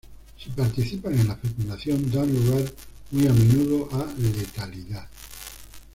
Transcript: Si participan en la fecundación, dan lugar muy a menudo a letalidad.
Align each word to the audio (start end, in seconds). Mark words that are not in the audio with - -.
Si 0.35 0.49
participan 0.49 1.13
en 1.13 1.27
la 1.27 1.35
fecundación, 1.35 2.09
dan 2.11 2.33
lugar 2.33 2.63
muy 3.11 3.27
a 3.27 3.33
menudo 3.33 3.87
a 3.91 4.11
letalidad. 4.19 5.07